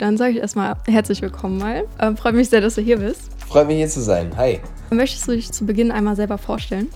[0.00, 1.84] Dann sage ich erstmal herzlich willkommen mal.
[2.00, 3.20] Ähm, Freue mich sehr, dass du hier bist.
[3.46, 4.34] Freut mich hier zu sein.
[4.34, 4.58] Hi.
[4.88, 6.88] Möchtest du dich zu Beginn einmal selber vorstellen?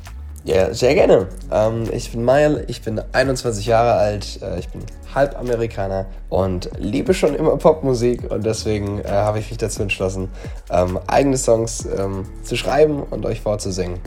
[0.45, 1.29] Ja, sehr gerne.
[1.53, 4.80] Ähm, ich bin Mael, ich bin 21 Jahre alt, äh, ich bin
[5.14, 10.30] halb Amerikaner und liebe schon immer Popmusik und deswegen äh, habe ich mich dazu entschlossen,
[10.71, 13.98] ähm, eigene Songs ähm, zu schreiben und euch vorzusingen.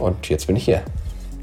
[0.00, 0.82] Und jetzt bin ich hier.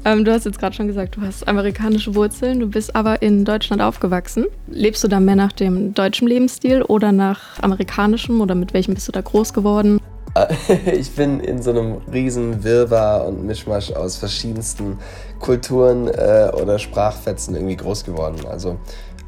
[0.04, 3.44] Ähm, du hast jetzt gerade schon gesagt, du hast amerikanische Wurzeln, du bist aber in
[3.44, 4.46] Deutschland aufgewachsen.
[4.68, 9.08] Lebst du da mehr nach dem deutschen Lebensstil oder nach amerikanischem oder mit welchem bist
[9.08, 10.00] du da groß geworden?
[10.92, 14.98] Ich bin in so einem riesen Wirrwarr und Mischmasch aus verschiedensten
[15.40, 18.46] Kulturen äh, oder Sprachfetzen irgendwie groß geworden.
[18.48, 18.78] Also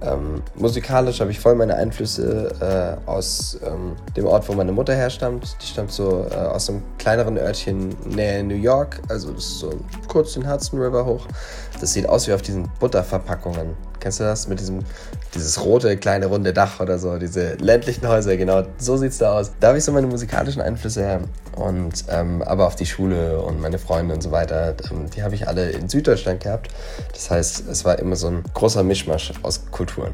[0.02, 4.94] ähm, musikalisch habe ich voll meine Einflüsse äh, aus ähm, dem Ort, wo meine Mutter
[4.94, 5.56] herstammt.
[5.60, 9.70] Die stammt so äh, aus einem kleineren Örtchen näher New York, also das ist so
[10.08, 11.26] kurz den Hudson River hoch.
[11.80, 13.89] Das sieht aus wie auf diesen Butterverpackungen.
[14.00, 14.80] Kennst du das mit diesem
[15.34, 19.38] dieses rote kleine runde Dach oder so, diese ländlichen Häuser, genau, so sieht es da
[19.38, 19.52] aus.
[19.60, 21.20] Da habe ich so meine musikalischen Einflüsse her.
[21.56, 25.34] Und ähm, aber auf die Schule und meine Freunde und so weiter, ähm, die habe
[25.34, 26.68] ich alle in Süddeutschland gehabt.
[27.12, 30.12] Das heißt, es war immer so ein großer Mischmasch aus Kulturen.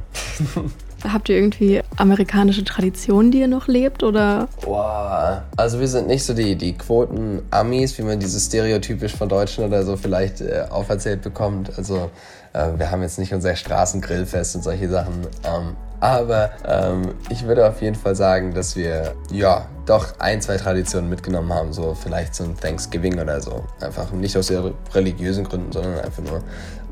[1.04, 4.02] Habt ihr irgendwie amerikanische Traditionen, die ihr noch lebt?
[4.02, 4.48] Oder?
[4.62, 9.64] Boah, also wir sind nicht so die, die Quoten-Amis, wie man dieses stereotypisch von Deutschen
[9.64, 11.76] oder so vielleicht äh, auferzählt bekommt.
[11.76, 12.10] Also
[12.52, 15.26] äh, wir haben jetzt nicht unser Straßengrillfest und solche Sachen.
[15.44, 20.56] Ähm, aber ähm, ich würde auf jeden Fall sagen, dass wir ja doch ein, zwei
[20.56, 23.64] Traditionen mitgenommen haben, so vielleicht ein Thanksgiving oder so.
[23.80, 24.52] Einfach nicht aus
[24.94, 26.42] religiösen Gründen, sondern einfach nur,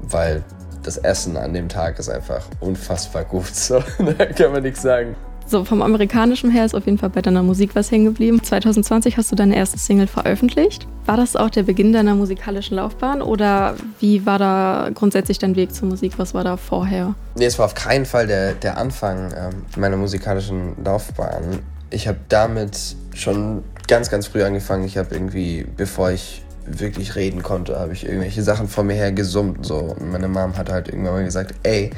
[0.02, 0.42] weil
[0.84, 3.44] das Essen an dem Tag ist einfach unfassbar gut.
[3.54, 5.16] So, da kann man nichts sagen.
[5.46, 8.42] So, vom amerikanischen her ist auf jeden Fall bei deiner Musik was hängen geblieben.
[8.42, 10.86] 2020 hast du deine erste Single veröffentlicht.
[11.04, 15.74] War das auch der Beginn deiner musikalischen Laufbahn oder wie war da grundsätzlich dein Weg
[15.74, 16.14] zur Musik?
[16.16, 17.14] Was war da vorher?
[17.36, 21.60] Nee, es war auf keinen Fall der, der Anfang ähm, meiner musikalischen Laufbahn.
[21.90, 24.84] Ich habe damit schon ganz, ganz früh angefangen.
[24.84, 29.12] Ich habe irgendwie, bevor ich wirklich reden konnte, habe ich irgendwelche Sachen vor mir her
[29.12, 29.66] gesummt.
[29.66, 29.76] So.
[29.76, 31.90] Und meine Mom hat halt irgendwann mal gesagt, ey,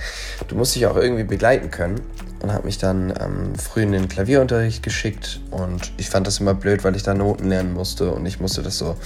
[0.48, 2.00] du musst dich auch irgendwie begleiten können
[2.42, 6.54] und hat mich dann ähm, früh in den Klavierunterricht geschickt und ich fand das immer
[6.54, 8.96] blöd, weil ich da Noten lernen musste und ich musste das so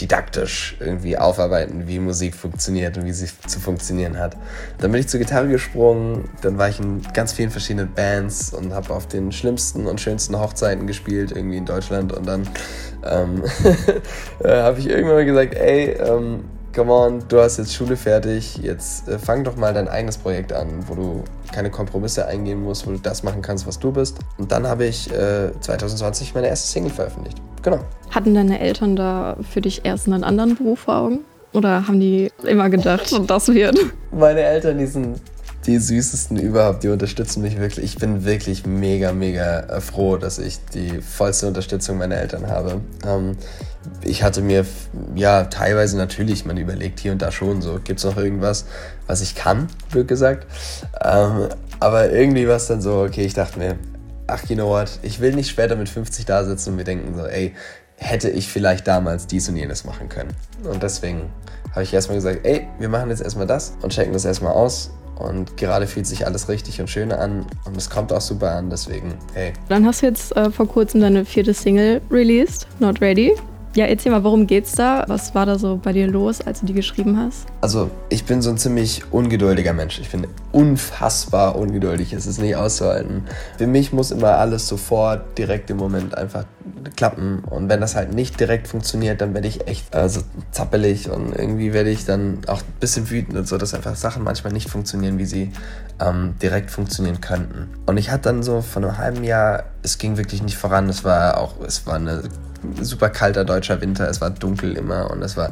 [0.00, 4.36] didaktisch irgendwie aufarbeiten, wie Musik funktioniert und wie sie zu funktionieren hat.
[4.78, 8.72] Dann bin ich zur Gitarre gesprungen, dann war ich in ganz vielen verschiedenen Bands und
[8.72, 12.48] habe auf den schlimmsten und schönsten Hochzeiten gespielt, irgendwie in Deutschland und dann
[13.04, 13.42] ähm,
[14.44, 16.44] äh, habe ich irgendwann mal gesagt, ey, ähm,
[16.78, 20.52] come on, du hast jetzt Schule fertig, jetzt äh, fang doch mal dein eigenes Projekt
[20.52, 24.20] an, wo du keine Kompromisse eingehen musst, wo du das machen kannst, was du bist.
[24.38, 27.42] Und dann habe ich äh, 2020 meine erste Single veröffentlicht.
[27.62, 27.80] Genau.
[28.12, 31.24] Hatten deine Eltern da für dich erst einen anderen Beruf vor Augen?
[31.52, 33.76] Oder haben die immer gedacht, das wird?
[34.12, 35.20] Meine Eltern, die sind
[35.66, 37.84] die süßesten überhaupt, die unterstützen mich wirklich.
[37.84, 42.80] Ich bin wirklich mega, mega äh, froh, dass ich die vollste Unterstützung meiner Eltern habe.
[43.06, 43.36] Ähm,
[44.02, 44.64] ich hatte mir,
[45.14, 48.66] ja, teilweise natürlich, man überlegt hier und da schon so, gibt es noch irgendwas,
[49.06, 50.46] was ich kann, wird gesagt.
[51.02, 51.48] Ähm,
[51.80, 53.76] aber irgendwie war es dann so, okay, ich dachte mir,
[54.26, 57.14] ach, you know what, ich will nicht später mit 50 da sitzen und mir denken
[57.14, 57.54] so, ey,
[57.96, 60.32] hätte ich vielleicht damals dies und jenes machen können.
[60.62, 61.30] Und deswegen
[61.72, 64.90] habe ich erstmal gesagt, ey, wir machen jetzt erstmal das und checken das erstmal aus
[65.18, 68.70] und gerade fühlt sich alles richtig und schön an und es kommt auch super an,
[68.70, 69.52] deswegen, hey.
[69.68, 73.34] Dann hast du jetzt äh, vor kurzem deine vierte Single released, Not Ready.
[73.78, 75.04] Ja, erzähl mal, worum geht's da?
[75.06, 77.46] Was war da so bei dir los, als du die geschrieben hast?
[77.60, 80.00] Also, ich bin so ein ziemlich ungeduldiger Mensch.
[80.00, 82.12] Ich bin unfassbar ungeduldig.
[82.12, 83.22] Es ist nicht auszuhalten.
[83.56, 86.44] Für mich muss immer alles sofort, direkt im Moment einfach
[86.96, 87.44] klappen.
[87.48, 91.72] Und wenn das halt nicht direkt funktioniert, dann werde ich echt also, zappelig und irgendwie
[91.72, 95.18] werde ich dann auch ein bisschen wütend und so, dass einfach Sachen manchmal nicht funktionieren,
[95.18, 95.52] wie sie
[96.00, 97.68] ähm, direkt funktionieren könnten.
[97.86, 100.88] Und ich hatte dann so vor einem halben Jahr, es ging wirklich nicht voran.
[100.88, 102.24] Es war auch, es war eine
[102.80, 105.50] super kalter deutscher Winter, es war dunkel immer und es war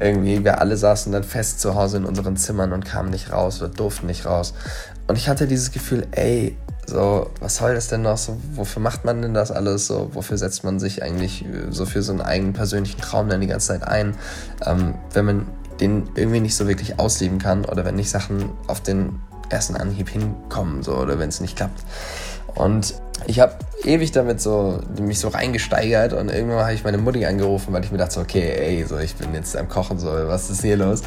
[0.00, 3.60] irgendwie, wir alle saßen dann fest zu Hause in unseren Zimmern und kamen nicht raus
[3.62, 4.54] oder durften nicht raus.
[5.06, 6.56] Und ich hatte dieses Gefühl, ey,
[6.86, 8.16] so, was soll das denn noch?
[8.16, 9.86] So, wofür macht man denn das alles?
[9.86, 13.48] So, wofür setzt man sich eigentlich so für so einen eigenen persönlichen Traum dann die
[13.48, 14.14] ganze Zeit ein,
[14.64, 15.46] ähm, wenn man
[15.80, 19.20] den irgendwie nicht so wirklich ausleben kann oder wenn nicht Sachen auf den
[19.50, 21.82] ersten Anhieb hinkommen, so, oder wenn es nicht klappt.
[22.54, 22.94] Und
[23.26, 23.54] ich habe
[23.86, 27.92] ewig damit so, mich so reingesteigert und irgendwann habe ich meine Mutti angerufen, weil ich
[27.92, 30.76] mir dachte, so, okay, ey, so, ich bin jetzt am Kochen, so, was ist hier
[30.76, 31.02] los?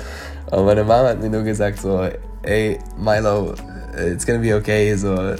[0.52, 2.08] Und meine Mama hat mir nur gesagt, so,
[2.44, 3.54] ey, Milo,
[3.98, 5.36] it's gonna be okay, so,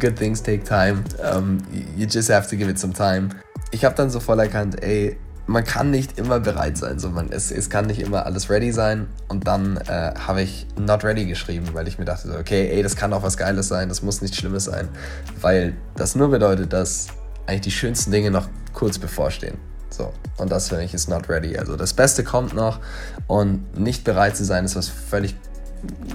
[0.00, 1.58] good things take time, um,
[1.96, 3.28] you just have to give it some time.
[3.70, 5.16] Ich habe dann so voll erkannt, ey,
[5.48, 6.98] man kann nicht immer bereit sein.
[6.98, 9.08] So, man, es, es kann nicht immer alles ready sein.
[9.28, 12.82] Und dann äh, habe ich Not Ready geschrieben, weil ich mir dachte, so, okay, ey,
[12.82, 14.88] das kann auch was Geiles sein, das muss nichts Schlimmes sein.
[15.40, 17.08] Weil das nur bedeutet, dass
[17.46, 19.56] eigentlich die schönsten Dinge noch kurz bevorstehen.
[19.88, 21.56] So, und das finde ich ist Not Ready.
[21.56, 22.78] Also das Beste kommt noch
[23.26, 25.34] und nicht bereit zu sein, ist was völlig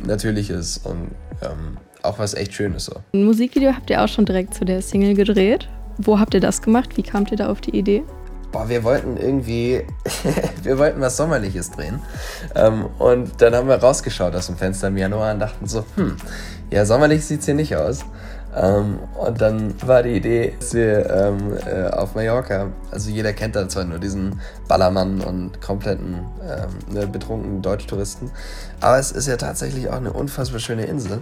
[0.06, 2.86] Natürliches und ähm, auch was echt Schönes.
[2.86, 2.98] So.
[3.14, 5.70] Ein Musikvideo habt ihr auch schon direkt zu der Single gedreht.
[5.98, 6.98] Wo habt ihr das gemacht?
[6.98, 8.04] Wie kamt ihr da auf die Idee?
[8.54, 9.86] Boah, wir wollten irgendwie,
[10.64, 12.00] wir wollten was Sommerliches drehen.
[12.56, 16.16] Ähm, und dann haben wir rausgeschaut aus dem Fenster im Januar und dachten so, hm,
[16.70, 18.06] ja, sommerlich sieht es hier nicht aus.
[18.56, 23.56] Ähm, und dann war die Idee, dass wir ähm, äh, auf Mallorca, also jeder kennt
[23.56, 28.30] da zwar nur diesen Ballermann und kompletten ähm, ne, betrunkenen Deutschtouristen,
[28.80, 31.22] aber es ist ja tatsächlich auch eine unfassbar schöne Insel.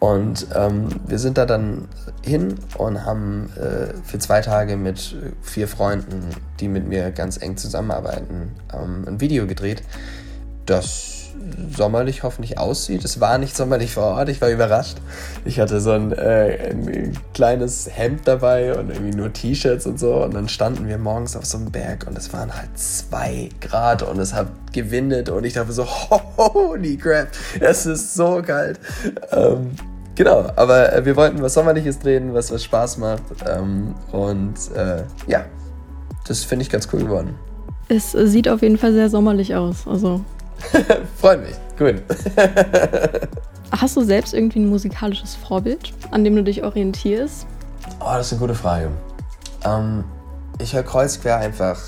[0.00, 1.88] Und ähm, wir sind da dann
[2.24, 6.30] hin und haben äh, für zwei Tage mit vier Freunden,
[6.60, 9.82] die mit mir ganz eng zusammenarbeiten, ähm, ein Video gedreht,
[10.66, 11.18] das
[11.76, 13.04] sommerlich hoffentlich aussieht.
[13.04, 14.98] Es war nicht sommerlich vor Ort, ich war überrascht.
[15.44, 20.22] Ich hatte so ein, äh, ein kleines Hemd dabei und irgendwie nur T-Shirts und so.
[20.24, 24.02] Und dann standen wir morgens auf so einem Berg und es waren halt zwei Grad
[24.02, 25.86] und es hat gewindet und ich dachte so,
[26.36, 27.28] holy crap,
[27.60, 28.78] es ist so kalt.
[29.30, 29.70] Ähm,
[30.18, 33.22] genau, aber äh, wir wollten was Sommerliches drehen, was, was Spaß macht.
[33.48, 35.46] Ähm, und äh, ja,
[36.26, 37.36] das finde ich ganz cool geworden.
[37.88, 39.86] Es sieht auf jeden Fall sehr sommerlich aus.
[39.86, 40.20] Also
[41.20, 41.54] Freut mich.
[41.78, 42.02] Gut.
[43.70, 47.46] Hast du selbst irgendwie ein musikalisches Vorbild, an dem du dich orientierst?
[48.00, 48.90] Oh, das ist eine gute Frage.
[49.64, 50.04] Ähm,
[50.58, 51.78] ich höre kreuzquer einfach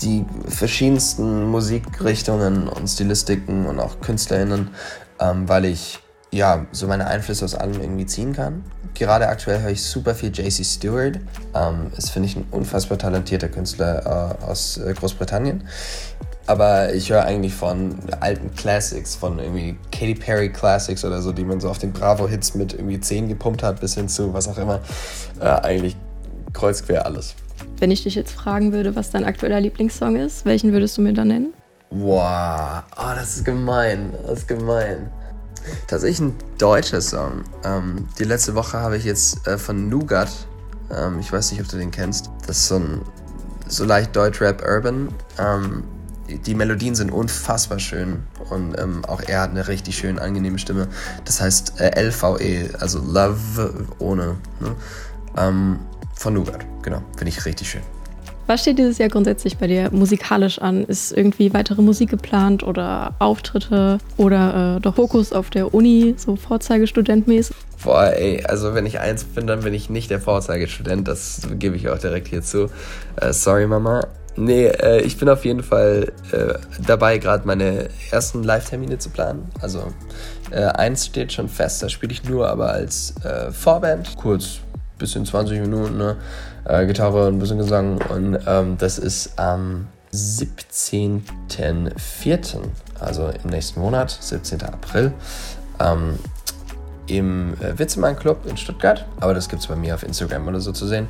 [0.00, 4.70] die verschiedensten Musikrichtungen und Stilistiken und auch KünstlerInnen,
[5.18, 5.98] ähm, weil ich
[6.32, 8.64] ja so meine Einflüsse aus allem irgendwie ziehen kann.
[8.94, 11.18] Gerade aktuell höre ich super viel JC Stewart.
[11.54, 15.64] Ähm, ist, finde ich, ein unfassbar talentierter Künstler äh, aus äh, Großbritannien.
[16.46, 21.44] Aber ich höre eigentlich von alten Classics, von irgendwie Katy Perry Classics oder so, die
[21.44, 24.58] man so auf den Bravo-Hits mit irgendwie 10 gepumpt hat, bis hin zu was auch
[24.58, 24.80] immer.
[25.40, 25.96] Äh, eigentlich
[26.52, 27.34] kreuzquer alles.
[27.78, 31.12] Wenn ich dich jetzt fragen würde, was dein aktueller Lieblingssong ist, welchen würdest du mir
[31.12, 31.54] dann nennen?
[31.90, 35.10] Wow, oh, das ist gemein, das ist gemein.
[35.86, 37.44] Tatsächlich ein deutscher Song.
[37.64, 40.30] Ähm, die letzte Woche habe ich jetzt äh, von Nougat,
[40.90, 43.00] ähm, ich weiß nicht, ob du den kennst, das ist so ein
[43.66, 45.08] so leicht Deutsch-Rap-Urban.
[45.38, 45.84] Ähm,
[46.28, 50.88] die Melodien sind unfassbar schön und ähm, auch er hat eine richtig schön angenehme Stimme.
[51.24, 54.76] Das heißt äh, LVE, also Love ohne, ne?
[55.36, 55.80] ähm,
[56.14, 56.64] von Nougat.
[56.82, 57.99] Genau, finde ich richtig schön.
[58.50, 60.82] Was steht dieses Jahr grundsätzlich bei dir musikalisch an?
[60.82, 66.34] Ist irgendwie weitere Musik geplant oder Auftritte oder äh, doch Fokus auf der Uni, so
[66.34, 67.54] Vorzeigestudentmäßig?
[67.84, 71.76] Boah, ey, also wenn ich eins bin, dann bin ich nicht der Vorzeigestudent, das gebe
[71.76, 72.66] ich auch direkt hier zu.
[73.14, 74.04] Äh, sorry, Mama.
[74.34, 76.54] Nee, äh, ich bin auf jeden Fall äh,
[76.84, 79.48] dabei, gerade meine ersten Live-Termine zu planen.
[79.60, 79.92] Also
[80.50, 84.58] äh, eins steht schon fest, da spiele ich nur aber als äh, Vorband, kurz
[85.00, 86.16] bis in 20 Minuten, ne?
[86.64, 88.00] Äh, Gitarre und ein bisschen Gesang.
[88.08, 92.58] Und ähm, das ist am 17.04.,
[93.00, 94.62] also im nächsten Monat, 17.
[94.62, 95.12] April.
[95.80, 96.20] Ähm,
[97.08, 100.60] im äh, Witzemann Club in Stuttgart, aber das gibt es bei mir auf Instagram oder
[100.60, 101.08] so zu sehen.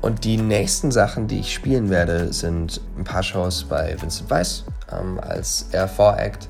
[0.00, 4.64] Und die nächsten Sachen, die ich spielen werde, sind ein paar Shows bei Vincent Weiss
[4.92, 6.48] ähm, als R4-Act,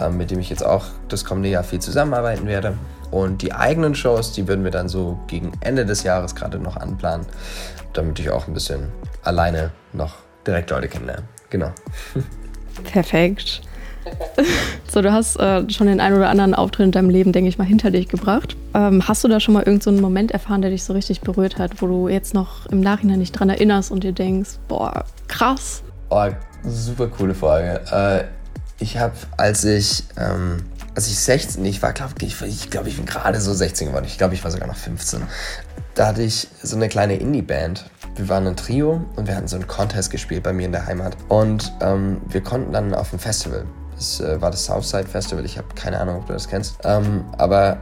[0.00, 2.78] ähm, mit dem ich jetzt auch das kommende Jahr viel zusammenarbeiten werde.
[3.10, 6.76] Und die eigenen Shows, die würden wir dann so gegen Ende des Jahres gerade noch
[6.76, 7.26] anplanen,
[7.92, 8.92] damit ich auch ein bisschen
[9.22, 11.24] alleine noch direkt Leute kennenlerne.
[11.50, 11.70] Genau.
[12.84, 13.62] Perfekt.
[14.88, 17.58] so, du hast äh, schon den einen oder anderen Auftritt in deinem Leben, denke ich
[17.58, 18.56] mal, hinter dich gebracht.
[18.74, 21.58] Ähm, hast du da schon mal irgendeinen so Moment erfahren, der dich so richtig berührt
[21.58, 25.82] hat, wo du jetzt noch im Nachhinein nicht dran erinnerst und dir denkst, boah, krass?
[26.10, 26.28] Oh,
[26.64, 27.80] super coole Frage.
[27.90, 28.24] Äh,
[28.78, 30.64] ich habe, als ich, ähm,
[30.94, 34.06] als ich 16, ich war, glaube ich, ich, glaub, ich bin gerade so 16 geworden,
[34.06, 35.22] ich glaube, ich war sogar noch 15.
[35.94, 37.88] Da hatte ich so eine kleine Indie-Band.
[38.16, 40.86] Wir waren ein Trio und wir hatten so einen Contest gespielt bei mir in der
[40.86, 41.16] Heimat.
[41.28, 43.64] Und ähm, wir konnten dann auf dem Festival
[43.94, 45.44] das äh, war das Southside Festival.
[45.44, 46.78] Ich habe keine Ahnung, ob du das kennst.
[46.84, 47.78] Ähm, aber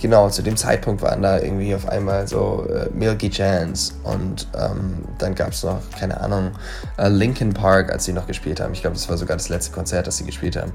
[0.00, 5.04] genau, zu dem Zeitpunkt waren da irgendwie auf einmal so äh, Milky Chance und ähm,
[5.18, 6.52] dann gab es noch, keine Ahnung,
[6.98, 8.72] äh, Linkin Park, als sie noch gespielt haben.
[8.72, 10.72] Ich glaube, das war sogar das letzte Konzert, das sie gespielt haben.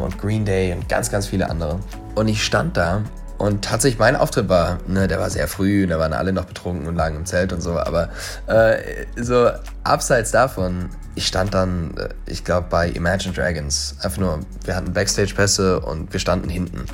[0.00, 1.78] Und Green Day und ganz, ganz viele andere.
[2.14, 3.02] Und ich stand da
[3.38, 6.88] und tatsächlich mein Auftritt war, ne, der war sehr früh, da waren alle noch betrunken
[6.88, 8.08] und lagen im Zelt und so, aber
[8.48, 9.48] äh, so
[9.84, 13.94] abseits davon, ich stand dann, äh, ich glaube, bei Imagine Dragons.
[14.02, 16.84] Einfach nur, wir hatten Backstage-Pässe und wir standen hinten.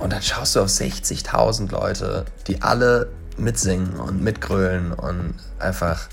[0.00, 6.08] Und dann schaust du auf 60.000 Leute, die alle mitsingen und mitgrölen und einfach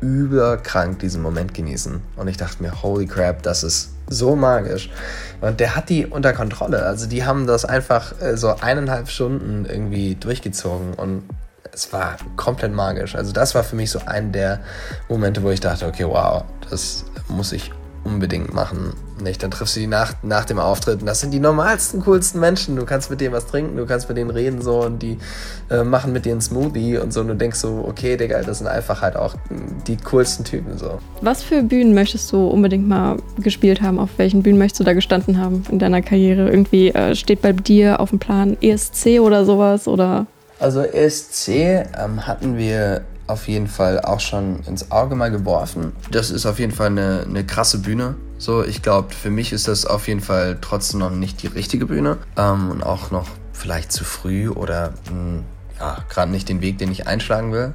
[0.00, 2.02] überkrank diesen Moment genießen.
[2.16, 4.90] Und ich dachte mir, holy crap, das ist so magisch.
[5.40, 6.84] Und der hat die unter Kontrolle.
[6.84, 11.22] Also die haben das einfach äh, so eineinhalb Stunden irgendwie durchgezogen und
[11.72, 13.16] es war komplett magisch.
[13.16, 14.60] Also das war für mich so ein der
[15.08, 17.72] Momente, wo ich dachte, okay, wow, das muss ich
[18.04, 18.92] unbedingt machen.
[19.22, 19.42] Nicht?
[19.42, 22.76] Dann triffst du die nach, nach dem Auftritt und das sind die normalsten, coolsten Menschen.
[22.76, 25.18] Du kannst mit denen was trinken, du kannst mit denen reden so und die
[25.70, 28.58] äh, machen mit dir einen Smoothie und so und du denkst so, okay, Digga, das
[28.58, 29.36] sind einfach halt auch
[29.86, 30.98] die coolsten Typen so.
[31.20, 33.98] Was für Bühnen möchtest du unbedingt mal gespielt haben?
[33.98, 36.50] Auf welchen Bühnen möchtest du da gestanden haben in deiner Karriere?
[36.50, 40.26] Irgendwie äh, steht bei dir auf dem Plan ESC oder sowas oder?
[40.58, 45.92] Also ESC ähm, hatten wir auf jeden Fall auch schon ins Auge mal geworfen.
[46.10, 48.16] Das ist auf jeden Fall eine, eine krasse Bühne.
[48.44, 51.86] So, ich glaube, für mich ist das auf jeden Fall trotzdem noch nicht die richtige
[51.86, 55.44] Bühne ähm, und auch noch vielleicht zu früh oder mh, hm,
[55.80, 57.72] ja, gerade nicht den Weg, den ich einschlagen will.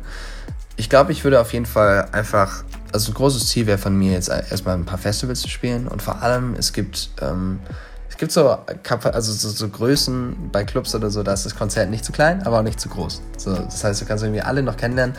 [0.76, 4.12] Ich glaube, ich würde auf jeden Fall einfach, also ein großes Ziel wäre von mir
[4.12, 7.58] jetzt erstmal ein paar Festivals zu spielen und vor allem es gibt ähm,
[8.20, 12.04] gibt so, also so, so, Größen bei Clubs oder so, da ist das Konzert nicht
[12.04, 13.22] zu klein, aber auch nicht zu groß.
[13.38, 15.16] So, das heißt, du kannst irgendwie alle noch kennenlernen.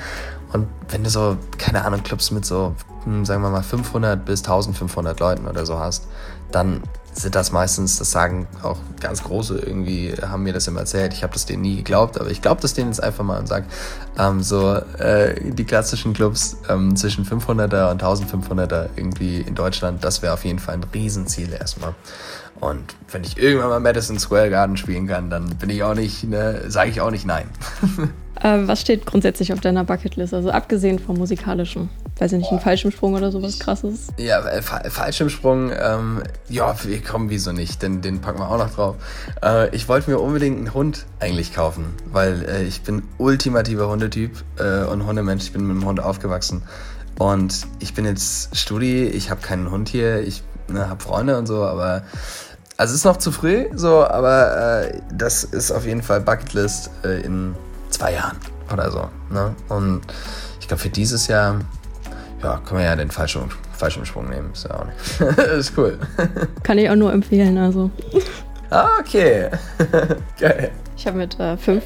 [0.52, 2.76] Und wenn du so, keine Ahnung, Clubs mit so,
[3.24, 6.06] sagen wir mal, 500 bis 1500 Leuten oder so hast,
[6.52, 11.12] dann sind das meistens, das sagen auch ganz große irgendwie, haben mir das immer erzählt.
[11.12, 13.46] Ich habe das denen nie geglaubt, aber ich glaube das denen jetzt einfach mal und
[13.46, 13.66] sage,
[14.16, 20.22] ähm, so äh, die klassischen Clubs ähm, zwischen 500er und 1500er irgendwie in Deutschland, das
[20.22, 21.94] wäre auf jeden Fall ein Riesenziel erstmal.
[22.60, 26.24] Und wenn ich irgendwann mal Madison Square Garden spielen kann, dann bin ich auch nicht,
[26.24, 27.48] ne, sage ich auch nicht nein.
[28.42, 30.34] äh, was steht grundsätzlich auf deiner Bucketlist?
[30.34, 34.08] Also abgesehen vom musikalischen, weiß ich nicht, ein Fallschirmsprung oder sowas krasses?
[34.16, 38.70] Ja, äh, Fallschirmsprung, ähm, ja, wir kommen wieso nicht, denn den packen wir auch noch
[38.70, 38.96] drauf.
[39.42, 44.42] Äh, ich wollte mir unbedingt einen Hund eigentlich kaufen, weil äh, ich bin ultimativer Hundetyp
[44.58, 46.62] äh, und Hundemensch, ich bin mit dem Hund aufgewachsen.
[47.18, 51.46] Und ich bin jetzt Studi, ich habe keinen Hund hier, ich ne, habe Freunde und
[51.46, 52.02] so, aber
[52.78, 56.90] also es ist noch zu früh, so, aber äh, das ist auf jeden Fall Bucketlist
[57.04, 57.54] äh, in
[58.00, 58.36] zwei Jahren
[58.72, 59.08] oder so.
[59.30, 59.54] Ne?
[59.68, 60.00] Und
[60.58, 61.60] ich glaube, für dieses Jahr,
[62.42, 64.50] ja, können wir ja den Fallschirm, Fallschirmsprung nehmen.
[64.52, 65.38] Ist ja auch nicht.
[65.38, 65.98] ist cool.
[66.62, 67.90] Kann ich auch nur empfehlen, also.
[68.70, 69.50] Ah, okay.
[70.40, 70.70] Geil.
[70.96, 71.84] Ich habe mit äh, fünf,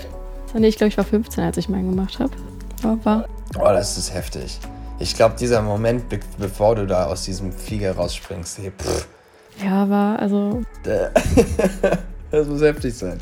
[0.54, 2.32] nee, ich glaube, ich war 15, als ich meinen gemacht habe.
[3.02, 3.26] War.
[3.58, 4.60] Oh, das ist heftig.
[4.98, 9.08] Ich glaube, dieser Moment, be bevor du da aus diesem Flieger rausspringst, hey, pff,
[9.64, 10.62] ja, war also.
[12.30, 13.18] das muss heftig sein.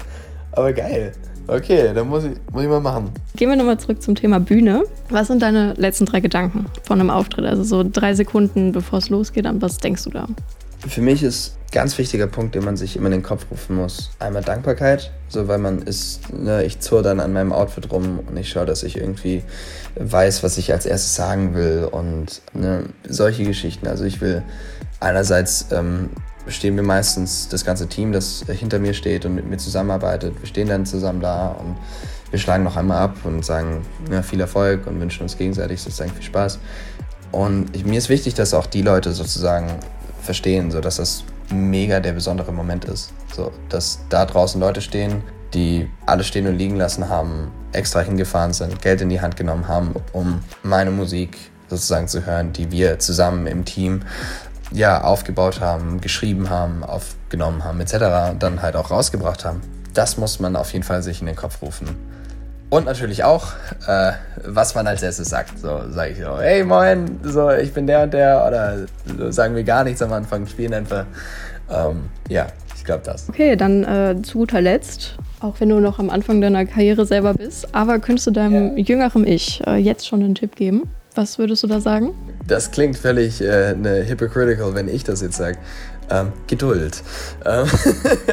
[0.53, 1.13] Aber geil.
[1.47, 3.11] Okay, dann muss ich, muss ich mal machen.
[3.37, 4.85] Gehen wir nochmal zurück zum Thema Bühne.
[5.11, 7.45] Was sind deine letzten drei Gedanken von einem Auftritt?
[7.45, 10.27] Also so drei Sekunden, bevor es losgeht, an was denkst du da?
[10.87, 13.77] Für mich ist ein ganz wichtiger Punkt, den man sich immer in den Kopf rufen
[13.77, 14.11] muss.
[14.19, 18.37] Einmal Dankbarkeit, so weil man ist, ne, ich zurre dann an meinem Outfit rum und
[18.37, 19.43] ich schaue, dass ich irgendwie
[19.97, 23.87] weiß, was ich als erstes sagen will und ne, solche Geschichten.
[23.87, 24.43] Also ich will
[24.99, 26.11] einerseits ähm,
[26.49, 30.35] stehen wir meistens das ganze Team, das hinter mir steht und mit mir zusammenarbeitet.
[30.41, 31.77] Wir stehen dann zusammen da und
[32.31, 36.11] wir schlagen noch einmal ab und sagen ja, viel Erfolg und wünschen uns gegenseitig sozusagen
[36.11, 36.59] viel Spaß.
[37.31, 39.69] Und ich, mir ist wichtig, dass auch die Leute sozusagen
[40.23, 43.13] verstehen, so dass das mega der besondere Moment ist.
[43.35, 45.23] So, dass da draußen Leute stehen,
[45.55, 49.69] die alles stehen und liegen lassen haben, extra hingefahren sind, Geld in die Hand genommen
[49.69, 51.37] haben, um meine Musik
[51.69, 54.03] sozusagen zu hören, die wir zusammen im Team
[54.73, 58.37] ja, aufgebaut haben, geschrieben haben, aufgenommen haben, etc.
[58.39, 59.61] dann halt auch rausgebracht haben.
[59.95, 61.89] Das muss man auf jeden Fall sich in den Kopf rufen.
[62.71, 63.49] Und natürlich auch,
[63.87, 64.13] äh,
[64.47, 65.59] was man als erstes sagt.
[65.59, 68.47] So sage ich so, hey moin, so ich bin der und der.
[68.47, 68.87] Oder
[69.19, 71.05] so sagen wir gar nichts am Anfang, spielen einfach.
[71.71, 73.29] Ähm, ja, ich glaube das.
[73.29, 77.35] Okay, dann äh, zu guter Letzt, auch wenn du noch am Anfang deiner Karriere selber
[77.35, 78.85] bist, aber könntest du deinem ja.
[78.85, 80.89] jüngeren Ich äh, jetzt schon einen Tipp geben?
[81.15, 82.15] Was würdest du da sagen?
[82.47, 85.59] Das klingt völlig äh, ne, hypocritical, wenn ich das jetzt sage.
[86.11, 87.03] Ähm, Geduld.
[87.47, 87.67] Ähm,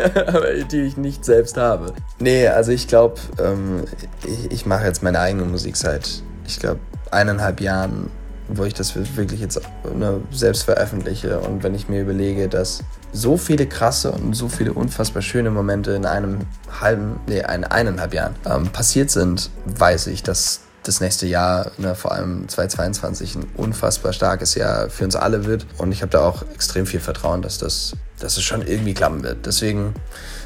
[0.72, 1.94] die ich nicht selbst habe.
[2.20, 3.84] Nee, also ich glaube, ähm,
[4.25, 6.80] ich, ich mache jetzt meine eigene Musik seit, ich glaube,
[7.12, 8.10] eineinhalb Jahren,
[8.48, 9.62] wo ich das wirklich jetzt
[9.96, 11.39] ne, selbst veröffentliche.
[11.39, 15.92] Und wenn ich mir überlege, dass so viele krasse und so viele unfassbar schöne Momente
[15.92, 16.39] in einem
[16.82, 21.95] halben, nee, ein, eineinhalb Jahren ähm, passiert sind, weiß ich, dass das nächste Jahr, ne,
[21.95, 25.65] vor allem 2022, ein unfassbar starkes Jahr für uns alle wird.
[25.77, 29.24] Und ich habe da auch extrem viel Vertrauen, dass das, dass es schon irgendwie klappen
[29.24, 29.45] wird.
[29.45, 29.93] Deswegen,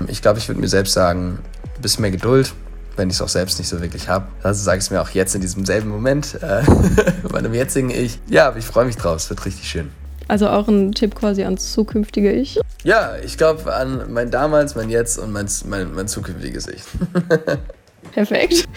[0.07, 1.39] ich glaube, ich würde mir selbst sagen,
[1.75, 2.53] ein bisschen mehr Geduld,
[2.95, 4.27] wenn ich es auch selbst nicht so wirklich habe.
[4.43, 6.63] Also sage ich es mir auch jetzt in diesem selben Moment, äh,
[7.31, 8.19] bei einem jetzigen Ich.
[8.27, 9.91] Ja, aber ich freue mich drauf, es wird richtig schön.
[10.27, 12.59] Also auch ein Tipp quasi ans zukünftige Ich?
[12.83, 16.81] Ja, ich glaube an mein damals, mein Jetzt und mein, mein, mein zukünftiges Ich.
[18.13, 18.67] Perfekt.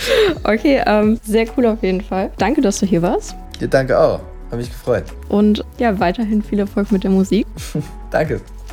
[0.45, 2.31] Okay, ähm, sehr cool auf jeden Fall.
[2.39, 3.35] Danke, dass du hier warst.
[3.61, 4.21] Ja, danke auch.
[4.47, 5.05] Habe mich gefreut.
[5.29, 7.47] Und ja, weiterhin viel Erfolg mit der Musik.
[8.11, 8.41] Danke.